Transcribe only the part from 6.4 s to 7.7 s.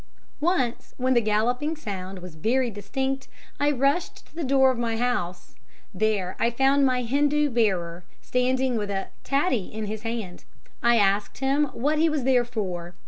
found my Hindoo